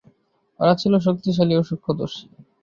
[0.59, 2.25] ওরা ছিল শক্তিশালী ও সূক্ষ্মদর্শী।